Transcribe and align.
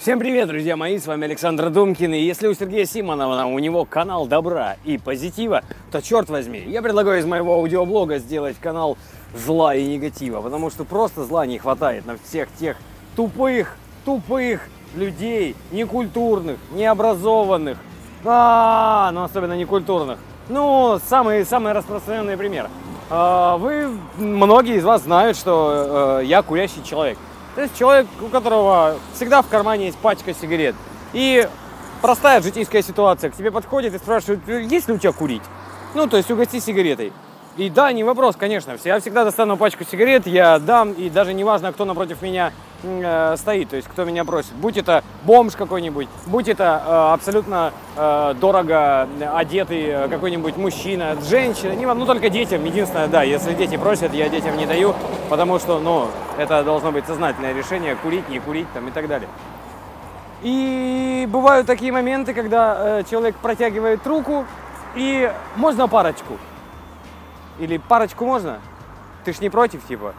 Всем 0.00 0.18
привет, 0.18 0.48
друзья 0.48 0.78
мои, 0.78 0.98
с 0.98 1.06
вами 1.06 1.26
Александр 1.26 1.68
Думкин. 1.68 2.14
И 2.14 2.20
если 2.20 2.46
у 2.46 2.54
Сергея 2.54 2.86
Симонова 2.86 3.44
у 3.44 3.58
него 3.58 3.84
канал 3.84 4.26
добра 4.26 4.76
и 4.82 4.96
позитива, 4.96 5.62
то 5.92 6.00
черт 6.00 6.30
возьми, 6.30 6.58
я 6.66 6.80
предлагаю 6.80 7.20
из 7.20 7.26
моего 7.26 7.52
аудиоблога 7.52 8.16
сделать 8.16 8.56
канал 8.58 8.96
зла 9.34 9.74
и 9.74 9.86
негатива, 9.86 10.40
потому 10.40 10.70
что 10.70 10.84
просто 10.84 11.24
зла 11.24 11.44
не 11.44 11.58
хватает 11.58 12.06
на 12.06 12.16
всех 12.16 12.48
тех 12.58 12.78
тупых, 13.14 13.76
тупых 14.06 14.62
людей, 14.94 15.54
некультурных, 15.70 16.56
необразованных, 16.72 17.76
а, 18.24 19.10
ну 19.12 19.22
особенно 19.24 19.54
некультурных. 19.54 20.18
Ну, 20.48 20.98
самый, 21.10 21.44
самый 21.44 21.74
распространенный 21.74 22.38
пример. 22.38 22.70
А, 23.10 23.58
вы, 23.58 23.90
многие 24.16 24.76
из 24.76 24.84
вас 24.84 25.02
знают, 25.02 25.36
что 25.36 26.20
э, 26.22 26.24
я 26.24 26.40
курящий 26.40 26.82
человек. 26.82 27.18
То 27.54 27.62
есть 27.62 27.76
человек, 27.76 28.06
у 28.20 28.28
которого 28.28 28.96
всегда 29.14 29.42
в 29.42 29.48
кармане 29.48 29.86
есть 29.86 29.98
пачка 29.98 30.32
сигарет. 30.34 30.74
И 31.12 31.48
простая 32.00 32.40
житейская 32.40 32.82
ситуация. 32.82 33.30
К 33.30 33.36
тебе 33.36 33.50
подходит 33.50 33.94
и 33.94 33.98
спрашивает, 33.98 34.40
есть 34.48 34.88
ли 34.88 34.94
у 34.94 34.98
тебя 34.98 35.12
курить? 35.12 35.42
Ну, 35.94 36.06
то 36.06 36.16
есть 36.16 36.30
угости 36.30 36.60
сигаретой. 36.60 37.12
И 37.56 37.68
да, 37.68 37.92
не 37.92 38.04
вопрос, 38.04 38.36
конечно. 38.36 38.76
Я 38.84 39.00
всегда 39.00 39.24
достану 39.24 39.56
пачку 39.56 39.84
сигарет, 39.84 40.26
я 40.26 40.58
дам, 40.58 40.92
и 40.92 41.10
даже 41.10 41.34
не 41.34 41.42
важно, 41.42 41.72
кто 41.72 41.84
напротив 41.84 42.22
меня 42.22 42.52
э, 42.82 43.36
стоит, 43.36 43.70
то 43.70 43.76
есть 43.76 43.88
кто 43.88 44.04
меня 44.04 44.24
просит. 44.24 44.52
Будь 44.54 44.76
это 44.76 45.02
бомж 45.24 45.54
какой-нибудь, 45.56 46.08
будь 46.26 46.48
это 46.48 46.82
э, 46.84 47.12
абсолютно 47.14 47.72
э, 47.96 48.34
дорого 48.40 49.08
одетый 49.34 49.84
э, 49.84 50.08
какой-нибудь 50.08 50.56
мужчина, 50.56 51.16
женщина, 51.28 51.72
не, 51.72 51.86
ну 51.86 52.06
только 52.06 52.30
детям. 52.30 52.64
Единственное, 52.64 53.08
да, 53.08 53.22
если 53.22 53.54
дети 53.54 53.76
просят, 53.76 54.14
я 54.14 54.28
детям 54.28 54.56
не 54.56 54.66
даю, 54.66 54.94
потому 55.28 55.58
что, 55.58 55.78
ну, 55.78 56.08
это 56.38 56.62
должно 56.64 56.92
быть 56.92 57.06
сознательное 57.06 57.54
решение, 57.54 57.96
курить, 57.96 58.28
не 58.28 58.40
курить 58.40 58.66
там 58.72 58.88
и 58.88 58.90
так 58.90 59.08
далее. 59.08 59.28
И 60.42 61.28
бывают 61.30 61.66
такие 61.66 61.92
моменты, 61.92 62.32
когда 62.32 63.00
э, 63.00 63.04
человек 63.10 63.36
протягивает 63.36 64.06
руку, 64.06 64.46
и 64.94 65.30
можно 65.56 65.86
парочку. 65.86 66.38
Или 67.58 67.76
парочку 67.76 68.24
можно? 68.24 68.60
Ты 69.24 69.34
ж 69.34 69.40
не 69.40 69.50
против, 69.50 69.86
типа? 69.86 70.14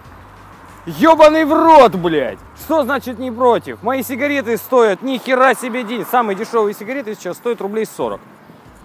Ёбаный 0.87 1.45
в 1.45 1.53
рот, 1.53 1.93
блядь! 1.93 2.39
Что 2.57 2.83
значит 2.83 3.19
не 3.19 3.29
против? 3.29 3.83
Мои 3.83 4.01
сигареты 4.01 4.57
стоят 4.57 5.03
ни 5.03 5.19
хера 5.19 5.53
себе 5.53 5.83
день. 5.83 6.03
Самые 6.09 6.35
дешевые 6.35 6.73
сигареты 6.73 7.13
сейчас 7.13 7.37
стоят 7.37 7.61
рублей 7.61 7.85
40. 7.85 8.19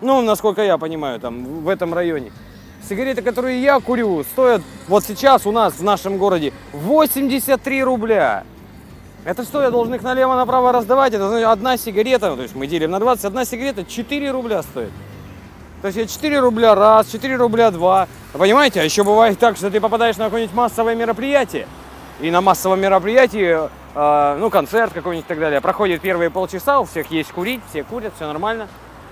Ну, 0.03 0.21
насколько 0.21 0.63
я 0.63 0.77
понимаю, 0.77 1.19
там, 1.21 1.63
в 1.63 1.69
этом 1.71 1.95
районе. 1.95 2.33
Сигареты, 2.87 3.23
которые 3.23 3.63
я 3.63 3.81
курю, 3.81 4.23
стоят 4.25 4.61
вот 4.89 5.05
сейчас 5.05 5.47
у 5.47 5.53
нас 5.53 5.73
в 5.79 5.83
нашем 5.83 6.19
городе 6.19 6.53
83 6.75 7.83
рубля. 7.83 8.45
Это 9.25 9.45
что, 9.45 9.63
я 9.63 9.71
должен 9.71 9.95
их 9.95 10.03
налево-направо 10.03 10.73
раздавать? 10.73 11.15
Это 11.15 11.31
значит, 11.31 11.49
одна 11.49 11.79
сигарета, 11.79 12.37
то 12.37 12.43
есть 12.43 12.55
мы 12.55 12.67
делим 12.67 12.91
на 12.91 13.01
20, 13.01 13.25
одна 13.25 13.47
сигарета 13.47 13.87
4 13.87 14.31
рубля 14.33 14.63
стоит. 14.63 14.91
То 15.81 15.89
есть 15.89 15.97
я 15.97 16.07
4 16.07 16.41
рубля 16.41 16.75
раз, 16.75 17.09
4 17.09 17.37
рубля 17.37 17.71
два. 17.71 18.07
Понимаете, 18.35 18.83
а 18.83 18.85
еще 18.85 19.03
бывает 19.03 19.39
так, 19.39 19.57
что 19.57 19.71
ты 19.71 19.81
попадаешь 19.81 20.19
на 20.19 20.27
какое-нибудь 20.27 20.55
массовое 20.55 20.95
мероприятие. 20.95 21.67
И 22.21 22.31
на 22.31 22.41
массовом 22.41 22.81
мероприятии, 22.81 23.69
э, 23.95 24.37
ну, 24.39 24.51
концерт 24.51 24.93
какой-нибудь 24.93 25.27
и 25.27 25.29
так 25.29 25.39
далее, 25.39 25.61
проходит 25.61 26.01
первые 26.01 26.31
полчаса, 26.31 26.81
у 26.81 26.85
всех 26.85 27.11
есть 27.11 27.31
курить, 27.33 27.61
все 27.69 27.83
курят, 27.83 28.13
все 28.17 28.27
нормально. 28.27 28.69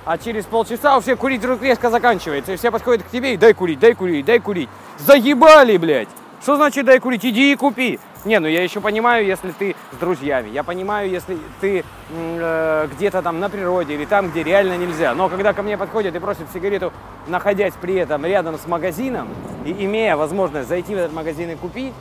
А 0.06 0.18
через 0.18 0.44
полчаса 0.44 0.96
у 0.96 1.00
всех 1.00 1.18
курить 1.18 1.40
вдруг 1.40 1.62
резко 1.62 1.90
заканчивается. 1.90 2.52
И 2.52 2.56
все 2.56 2.70
подходят 2.70 3.02
к 3.02 3.10
тебе 3.10 3.34
и 3.34 3.36
дай 3.36 3.54
курить, 3.54 3.78
дай 3.78 3.94
курить, 3.94 4.24
дай 4.24 4.38
курить. 4.38 4.68
Заебали, 4.98 5.76
блядь! 5.76 6.08
Что 6.42 6.56
значит 6.56 6.84
дай 6.84 6.98
курить? 6.98 7.24
Иди 7.24 7.52
и 7.52 7.56
купи. 7.56 7.98
Не, 8.26 8.38
ну 8.38 8.46
я 8.48 8.62
еще 8.62 8.80
понимаю, 8.80 9.24
если 9.26 9.50
ты 9.50 9.76
с 9.92 9.96
друзьями. 9.96 10.48
Я 10.50 10.62
понимаю, 10.62 11.10
если 11.10 11.38
ты 11.60 11.84
э, 12.10 12.88
где-то 12.94 13.22
там 13.22 13.38
на 13.38 13.50
природе 13.50 13.94
или 13.94 14.06
там, 14.06 14.30
где 14.30 14.42
реально 14.42 14.76
нельзя. 14.78 15.14
Но 15.14 15.28
когда 15.28 15.52
ко 15.52 15.62
мне 15.62 15.76
подходят 15.76 16.14
и 16.14 16.18
просят 16.18 16.46
сигарету, 16.52 16.92
находясь 17.26 17.74
при 17.80 17.94
этом 17.94 18.24
рядом 18.24 18.58
с 18.58 18.66
магазином 18.66 19.28
и 19.64 19.72
имея 19.84 20.16
возможность 20.16 20.68
зайти 20.68 20.94
в 20.94 20.98
этот 20.98 21.12
магазин 21.12 21.50
и 21.50 21.54
купить, 21.54 21.94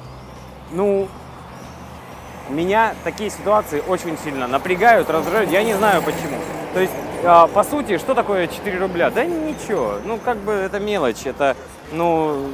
ну, 0.74 1.08
меня 2.50 2.94
такие 3.04 3.30
ситуации 3.30 3.82
очень 3.88 4.18
сильно 4.18 4.48
напрягают, 4.48 5.10
раздражают. 5.10 5.50
Я 5.52 5.64
не 5.64 5.74
знаю 5.74 6.02
почему. 6.02 6.38
То 6.74 6.80
есть, 6.82 6.94
э, 7.24 7.48
по 7.54 7.64
сути, 7.64 7.98
что 7.98 8.14
такое 8.14 8.48
4 8.48 8.78
рубля? 8.80 9.10
Да 9.10 9.24
ничего. 9.26 10.00
Ну, 10.04 10.18
как 10.18 10.38
бы 10.38 10.52
это 10.52 10.80
мелочь. 10.80 11.26
Это, 11.26 11.56
ну, 11.92 12.50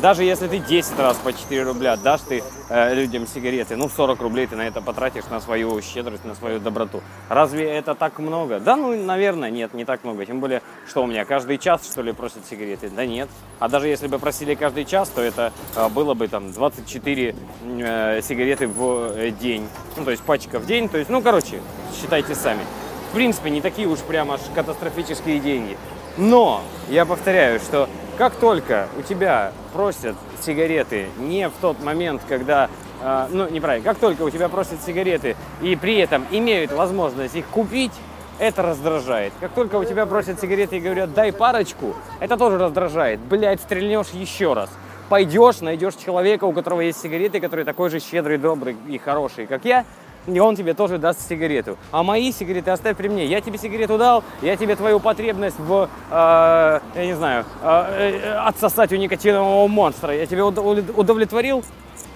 даже 0.00 0.24
если 0.24 0.48
ты 0.48 0.58
10 0.58 0.98
раз 0.98 1.16
по 1.16 1.32
4 1.32 1.62
рубля 1.62 1.96
дашь 1.96 2.20
ты 2.22 2.42
э, 2.68 2.94
людям 2.94 3.26
сигареты, 3.26 3.76
ну 3.76 3.88
40 3.88 4.20
рублей 4.20 4.46
ты 4.46 4.56
на 4.56 4.62
это 4.62 4.80
потратишь, 4.80 5.24
на 5.30 5.40
свою 5.40 5.80
щедрость, 5.80 6.24
на 6.24 6.34
свою 6.34 6.60
доброту. 6.60 7.00
Разве 7.28 7.70
это 7.70 7.94
так 7.94 8.18
много? 8.18 8.60
Да, 8.60 8.76
ну, 8.76 8.94
наверное, 9.02 9.50
нет, 9.50 9.74
не 9.74 9.84
так 9.84 10.04
много. 10.04 10.26
Тем 10.26 10.40
более, 10.40 10.62
что 10.86 11.02
у 11.02 11.06
меня 11.06 11.24
каждый 11.24 11.58
час, 11.58 11.90
что 11.90 12.02
ли, 12.02 12.12
просят 12.12 12.46
сигареты? 12.48 12.90
Да 12.90 13.06
нет. 13.06 13.28
А 13.58 13.68
даже 13.68 13.88
если 13.88 14.06
бы 14.06 14.18
просили 14.18 14.54
каждый 14.54 14.84
час, 14.84 15.08
то 15.08 15.22
это 15.22 15.52
э, 15.76 15.88
было 15.88 16.14
бы 16.14 16.28
там 16.28 16.52
24 16.52 17.34
э, 17.62 18.20
сигареты 18.22 18.68
в 18.68 19.12
э, 19.16 19.30
день. 19.30 19.66
Ну, 19.96 20.04
то 20.04 20.10
есть 20.10 20.22
пачка 20.22 20.58
в 20.58 20.66
день. 20.66 20.88
То 20.88 20.98
есть, 20.98 21.10
ну, 21.10 21.22
короче, 21.22 21.60
считайте 21.98 22.34
сами. 22.34 22.60
В 23.10 23.14
принципе, 23.14 23.50
не 23.50 23.60
такие 23.60 23.88
уж 23.88 24.00
прям 24.00 24.32
аж 24.32 24.40
катастрофические 24.54 25.38
деньги. 25.38 25.76
Но, 26.16 26.62
я 26.88 27.06
повторяю, 27.06 27.58
что 27.58 27.88
как 28.16 28.34
только 28.34 28.88
у 28.98 29.02
тебя 29.02 29.52
просят 29.72 30.16
сигареты 30.40 31.08
не 31.18 31.48
в 31.48 31.52
тот 31.60 31.82
момент, 31.82 32.22
когда, 32.28 32.68
э, 33.02 33.26
ну, 33.30 33.48
неправильно, 33.48 33.84
как 33.84 33.98
только 33.98 34.22
у 34.22 34.30
тебя 34.30 34.48
просят 34.48 34.82
сигареты 34.84 35.36
и 35.60 35.74
при 35.76 35.96
этом 35.96 36.24
имеют 36.30 36.72
возможность 36.72 37.34
их 37.34 37.46
купить, 37.46 37.92
это 38.38 38.62
раздражает. 38.62 39.32
Как 39.40 39.52
только 39.52 39.76
у 39.76 39.84
тебя 39.84 40.06
просят 40.06 40.40
сигареты 40.40 40.76
и 40.76 40.80
говорят, 40.80 41.14
дай 41.14 41.32
парочку, 41.32 41.94
это 42.20 42.36
тоже 42.36 42.58
раздражает. 42.58 43.20
Блять, 43.20 43.60
стрельнешь 43.60 44.08
еще 44.08 44.54
раз. 44.54 44.70
Пойдешь, 45.08 45.60
найдешь 45.60 45.94
человека, 45.94 46.44
у 46.44 46.52
которого 46.52 46.80
есть 46.80 47.00
сигареты, 47.00 47.40
который 47.40 47.64
такой 47.64 47.90
же 47.90 48.00
щедрый, 48.00 48.38
добрый 48.38 48.76
и 48.88 48.98
хороший, 48.98 49.46
как 49.46 49.64
я, 49.64 49.84
и 50.26 50.38
он 50.38 50.56
тебе 50.56 50.74
тоже 50.74 50.98
даст 50.98 51.28
сигарету. 51.28 51.76
А 51.90 52.02
мои 52.02 52.32
сигареты 52.32 52.70
оставь 52.70 52.96
при 52.96 53.08
мне. 53.08 53.26
Я 53.26 53.40
тебе 53.40 53.58
сигарету 53.58 53.98
дал, 53.98 54.24
я 54.42 54.56
тебе 54.56 54.76
твою 54.76 55.00
потребность 55.00 55.58
в, 55.58 55.88
э, 56.10 56.80
я 56.94 57.06
не 57.06 57.14
знаю, 57.14 57.44
э, 57.62 58.20
э, 58.22 58.34
отсосать 58.38 58.92
у 58.92 58.96
никотинового 58.96 59.68
монстра, 59.68 60.14
я 60.14 60.26
тебе 60.26 60.42
удовлетворил, 60.42 61.64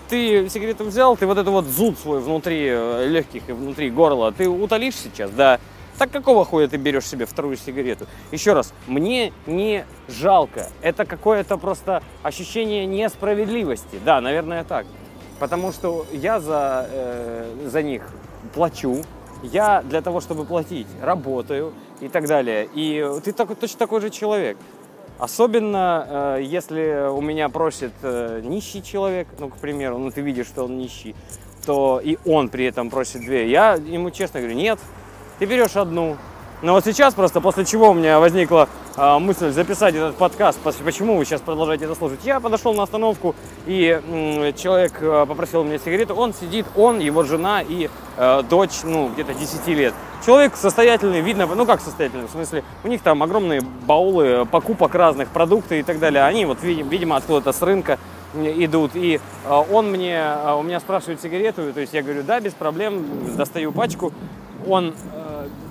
ты 0.09 0.49
сигарету 0.49 0.85
взял, 0.85 1.17
ты 1.17 1.27
вот 1.27 1.39
этот 1.39 1.53
вот 1.53 1.67
зуд 1.67 1.99
свой 1.99 2.21
внутри 2.21 2.67
э, 2.71 3.07
легких 3.09 3.49
и 3.49 3.53
внутри 3.53 3.91
горла, 3.91 4.33
ты 4.33 4.49
утолишь 4.49 4.97
сейчас, 4.97 5.31
да? 5.31 5.61
Так 5.99 6.13
какого 6.13 6.45
хуя 6.45 6.69
ты 6.69 6.77
берешь 6.77 7.07
себе 7.07 7.27
вторую 7.27 7.57
сигарету? 7.57 8.07
Еще 8.31 8.53
раз, 8.53 8.73
мне 8.87 9.33
не 9.47 9.85
жалко. 10.07 10.69
Это 10.81 11.05
какое-то 11.05 11.59
просто 11.59 12.05
ощущение 12.23 12.87
несправедливости. 12.87 13.99
Да, 14.05 14.21
наверное, 14.21 14.63
так. 14.63 14.87
Потому 15.38 15.72
что 15.72 16.06
я 16.12 16.41
за, 16.41 16.87
э, 16.91 17.66
за 17.66 17.82
них 17.82 18.03
плачу, 18.54 19.04
я 19.43 19.82
для 19.82 20.00
того, 20.03 20.21
чтобы 20.21 20.44
платить, 20.44 20.88
работаю 21.00 21.72
и 22.00 22.09
так 22.09 22.26
далее. 22.26 22.69
И 22.75 23.06
ты 23.25 23.32
такой, 23.32 23.56
точно 23.56 23.78
такой 23.78 24.00
же 24.00 24.10
человек. 24.10 24.56
Особенно, 25.19 26.37
э, 26.38 26.43
если 26.43 27.09
у 27.10 27.21
меня 27.21 27.48
просит 27.48 27.93
э, 28.03 28.41
нищий 28.44 28.82
человек, 28.82 29.28
ну, 29.38 29.48
к 29.48 29.56
примеру, 29.56 29.98
ну, 29.98 30.10
ты 30.10 30.21
видишь, 30.21 30.47
что 30.47 30.65
он 30.65 30.78
нищий, 30.78 31.15
то 31.66 32.00
и 32.03 32.19
он 32.25 32.48
при 32.48 32.66
этом 32.66 32.88
просит 32.88 33.21
две. 33.21 33.50
Я 33.50 33.75
ему 33.75 34.10
честно 34.10 34.41
говорю, 34.41 34.56
нет, 34.56 34.78
ты 35.38 35.47
берешь 35.47 35.77
одну, 35.77 36.16
но 36.62 36.72
вот 36.72 36.84
сейчас 36.84 37.15
просто, 37.15 37.41
после 37.41 37.65
чего 37.65 37.91
у 37.91 37.94
меня 37.94 38.19
возникла 38.19 38.69
э, 38.69 38.88
мысль 38.98 39.50
записать 39.53 39.94
этот 39.94 40.16
подкаст, 40.16 40.59
почему 40.60 41.16
вы 41.16 41.25
сейчас 41.25 41.41
продолжаете 41.41 41.84
это 41.84 41.94
слушать, 41.94 42.19
я 42.25 42.41
подошел 42.41 42.75
на 42.75 42.82
остановку, 42.82 43.36
и 43.64 44.00
человек 44.56 44.94
э, 45.00 45.25
попросил 45.28 45.60
у 45.60 45.64
меня 45.64 45.78
сигарету, 45.78 46.14
он 46.14 46.34
сидит, 46.34 46.66
он, 46.75 46.98
его 46.98 47.22
жена 47.22 47.62
и 47.62 47.89
э, 48.16 48.42
дочь, 48.50 48.80
ну, 48.83 49.09
где-то 49.10 49.34
10 49.34 49.68
лет. 49.68 49.95
Человек 50.27 50.56
состоятельный, 50.56 51.21
видно, 51.21 51.47
ну 51.47 51.65
как 51.65 51.80
состоятельный, 51.80 52.27
в 52.27 52.30
смысле, 52.30 52.65
у 52.83 52.89
них 52.89 53.00
там 53.03 53.22
огромные 53.22 53.60
баулы 53.60 54.45
покупок 54.50 54.97
разных 54.97 55.28
продуктов 55.28 55.72
и 55.72 55.84
так 55.84 56.01
далее. 56.01 56.24
Они 56.24 56.44
вот, 56.44 56.65
видимо, 56.65 57.16
откуда-то 57.16 57.53
с 57.53 57.62
рынка 57.62 58.01
идут. 58.34 58.97
И 58.97 59.21
э, 59.44 59.62
он 59.71 59.92
мне, 59.92 60.24
у 60.59 60.62
меня 60.65 60.80
спрашивает 60.80 61.22
сигарету, 61.22 61.72
то 61.72 61.80
есть 61.80 61.94
я 61.94 62.03
говорю, 62.03 62.24
да, 62.24 62.41
без 62.41 62.53
проблем, 62.53 63.04
достаю 63.36 63.71
пачку. 63.71 64.12
Он 64.66 64.92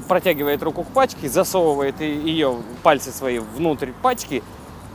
протягивает 0.07 0.63
руку 0.63 0.83
к 0.83 0.87
пачке, 0.87 1.29
засовывает 1.29 2.01
ее 2.01 2.57
пальцы 2.83 3.11
свои 3.11 3.39
внутрь 3.39 3.91
пачки, 4.01 4.43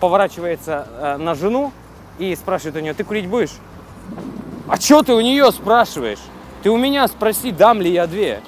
поворачивается 0.00 0.88
э, 0.90 1.16
на 1.18 1.34
жену 1.34 1.72
и 2.18 2.34
спрашивает 2.34 2.76
у 2.76 2.80
нее, 2.80 2.94
ты 2.94 3.04
курить 3.04 3.28
будешь? 3.28 3.52
А 4.68 4.76
что 4.76 5.02
ты 5.02 5.14
у 5.14 5.20
нее 5.20 5.50
спрашиваешь? 5.52 6.20
Ты 6.62 6.70
у 6.70 6.76
меня 6.76 7.06
спроси, 7.08 7.52
дам 7.52 7.80
ли 7.80 7.92
я 7.92 8.06
две. 8.06 8.40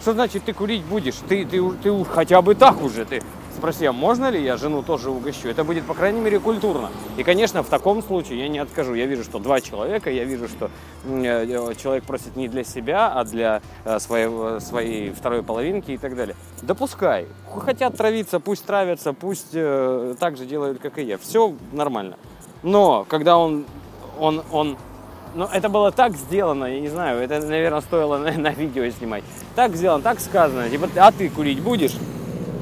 Что 0.00 0.12
значит 0.12 0.44
ты 0.44 0.52
курить 0.52 0.84
будешь? 0.84 1.14
Ты, 1.28 1.44
ты, 1.44 1.62
ты 1.82 2.04
хотя 2.04 2.42
бы 2.42 2.54
так 2.54 2.82
уже, 2.82 3.04
ты 3.04 3.22
спроси, 3.54 3.86
а 3.86 3.92
можно 3.92 4.30
ли 4.30 4.42
я 4.42 4.56
жену 4.56 4.82
тоже 4.82 5.10
угощу? 5.10 5.48
Это 5.48 5.64
будет, 5.64 5.84
по 5.84 5.94
крайней 5.94 6.20
мере, 6.20 6.40
культурно. 6.40 6.90
И, 7.16 7.22
конечно, 7.22 7.62
в 7.62 7.68
таком 7.68 8.02
случае 8.02 8.40
я 8.40 8.48
не 8.48 8.58
откажу. 8.58 8.94
Я 8.94 9.06
вижу, 9.06 9.24
что 9.24 9.38
два 9.38 9.60
человека, 9.60 10.10
я 10.10 10.24
вижу, 10.24 10.48
что 10.48 10.70
э, 11.06 11.74
человек 11.80 12.04
просит 12.04 12.36
не 12.36 12.48
для 12.48 12.64
себя, 12.64 13.12
а 13.12 13.24
для 13.24 13.62
э, 13.84 13.98
своего, 13.98 14.60
своей 14.60 15.10
второй 15.10 15.42
половинки 15.42 15.92
и 15.92 15.98
так 15.98 16.16
далее. 16.16 16.36
Допускай. 16.62 17.26
Хотят 17.56 17.96
травиться, 17.96 18.40
пусть 18.40 18.64
травятся, 18.64 19.12
пусть 19.12 19.50
э, 19.52 20.14
так 20.18 20.36
же 20.36 20.44
делают, 20.46 20.80
как 20.80 20.98
и 20.98 21.02
я. 21.02 21.18
Все 21.18 21.54
нормально. 21.72 22.16
Но 22.62 23.04
когда 23.08 23.36
он, 23.38 23.64
он, 24.18 24.42
он 24.50 24.76
но 25.34 25.48
это 25.52 25.68
было 25.68 25.90
так 25.90 26.16
сделано, 26.16 26.66
я 26.66 26.80
не 26.80 26.88
знаю, 26.88 27.20
это, 27.20 27.40
наверное, 27.40 27.80
стоило 27.80 28.18
на, 28.18 28.32
на 28.32 28.50
видео 28.50 28.88
снимать. 28.90 29.24
Так 29.54 29.74
сделано, 29.74 30.02
так 30.02 30.20
сказано, 30.20 30.68
типа, 30.70 30.88
а 30.96 31.10
ты 31.12 31.28
курить 31.28 31.60
будешь? 31.60 31.96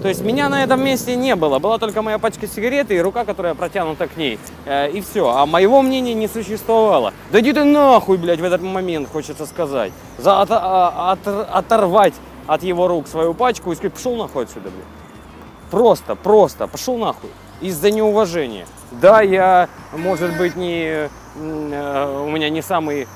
То 0.02 0.08
есть 0.08 0.20
меня 0.22 0.48
на 0.48 0.64
этом 0.64 0.82
месте 0.84 1.14
не 1.14 1.36
было, 1.36 1.60
была 1.60 1.78
только 1.78 2.02
моя 2.02 2.18
пачка 2.18 2.48
сигарет 2.48 2.90
и 2.90 3.00
рука, 3.00 3.24
которая 3.24 3.54
протянута 3.54 4.08
к 4.08 4.16
ней. 4.16 4.36
Э, 4.66 4.90
и 4.90 5.00
все, 5.00 5.28
а 5.28 5.46
моего 5.46 5.80
мнения 5.80 6.12
не 6.12 6.26
существовало. 6.26 7.14
Да 7.30 7.38
иди 7.38 7.52
ты 7.52 7.62
нахуй, 7.62 8.16
блядь, 8.16 8.40
в 8.40 8.44
этот 8.44 8.62
момент, 8.62 9.08
хочется 9.12 9.46
сказать. 9.46 9.92
За, 10.18 10.40
от, 10.40 10.48
а, 10.50 11.12
от, 11.12 11.26
оторвать 11.26 12.14
от 12.48 12.64
его 12.64 12.88
рук 12.88 13.06
свою 13.06 13.32
пачку 13.32 13.70
и 13.70 13.76
сказать, 13.76 13.92
пошел 13.92 14.16
нахуй 14.16 14.42
отсюда, 14.42 14.70
блядь. 14.70 15.70
Просто, 15.70 16.16
просто, 16.16 16.66
пошел 16.66 16.98
нахуй. 16.98 17.30
Из-за 17.60 17.92
неуважения. 17.92 18.66
Да, 19.00 19.22
я, 19.22 19.68
может 19.92 20.36
быть, 20.36 20.56
не 20.56 21.08
Э, 21.34 22.24
у 22.26 22.30
меня 22.30 22.50
не 22.50 22.62
самый 22.62 23.08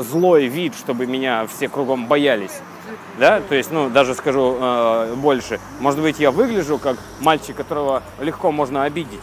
злой 0.00 0.46
вид, 0.46 0.74
чтобы 0.74 1.06
меня 1.06 1.46
все 1.46 1.68
кругом 1.68 2.06
боялись. 2.06 2.60
Да, 3.18 3.40
то 3.40 3.54
есть, 3.54 3.70
ну, 3.70 3.90
даже 3.90 4.14
скажу 4.14 4.56
э, 4.58 5.14
больше. 5.16 5.60
Может 5.80 6.00
быть, 6.00 6.18
я 6.18 6.30
выгляжу 6.30 6.78
как 6.78 6.96
мальчик, 7.20 7.56
которого 7.56 8.02
легко 8.20 8.50
можно 8.52 8.84
обидеть. 8.84 9.20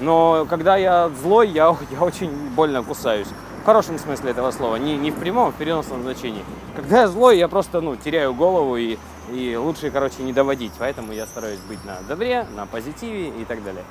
Но 0.00 0.46
когда 0.48 0.76
я 0.76 1.10
злой, 1.22 1.48
я, 1.48 1.74
я 1.90 2.00
очень 2.00 2.30
больно 2.50 2.82
кусаюсь. 2.82 3.28
В 3.62 3.66
хорошем 3.66 3.98
смысле 3.98 4.32
этого 4.32 4.50
слова, 4.50 4.76
не, 4.76 4.96
не 4.96 5.10
в 5.10 5.14
прямом, 5.14 5.48
а 5.48 5.50
в 5.50 5.54
переносном 5.54 6.02
значении. 6.02 6.44
Когда 6.76 7.02
я 7.02 7.08
злой, 7.08 7.38
я 7.38 7.48
просто, 7.48 7.80
ну, 7.80 7.96
теряю 7.96 8.34
голову 8.34 8.76
и, 8.76 8.98
и 9.32 9.56
лучше, 9.56 9.90
короче, 9.90 10.22
не 10.22 10.34
доводить. 10.34 10.72
Поэтому 10.78 11.12
я 11.12 11.24
стараюсь 11.24 11.60
быть 11.60 11.82
на 11.86 11.96
добре, 12.06 12.46
на 12.54 12.66
позитиве 12.66 13.28
и 13.28 13.44
так 13.46 13.64
далее. 13.64 13.84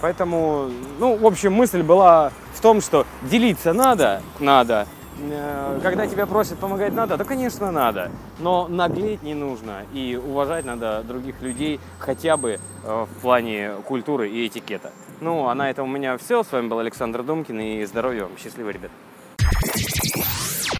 Поэтому, 0.00 0.70
ну, 0.98 1.16
в 1.16 1.26
общем, 1.26 1.52
мысль 1.52 1.82
была 1.82 2.30
в 2.54 2.60
том, 2.60 2.80
что 2.80 3.06
делиться 3.22 3.72
надо, 3.72 4.22
надо. 4.40 4.86
Э, 5.18 5.80
когда 5.82 6.06
тебя 6.06 6.26
просят 6.26 6.58
помогать 6.58 6.92
надо, 6.92 7.16
да, 7.16 7.24
конечно, 7.24 7.70
надо. 7.70 8.10
Но 8.38 8.68
наглеть 8.68 9.22
не 9.22 9.34
нужно. 9.34 9.84
И 9.92 10.16
уважать 10.16 10.64
надо 10.64 11.02
других 11.02 11.40
людей 11.40 11.80
хотя 11.98 12.36
бы 12.36 12.58
э, 12.84 13.06
в 13.10 13.20
плане 13.20 13.72
культуры 13.86 14.28
и 14.28 14.46
этикета. 14.46 14.92
Ну, 15.20 15.48
а 15.48 15.54
на 15.54 15.70
этом 15.70 15.88
у 15.88 15.92
меня 15.92 16.18
все. 16.18 16.42
С 16.42 16.52
вами 16.52 16.68
был 16.68 16.78
Александр 16.78 17.22
Думкин 17.22 17.58
и 17.60 17.84
здоровья 17.84 18.24
вам. 18.24 18.36
Счастливо, 18.36 18.70
ребят. 18.70 18.90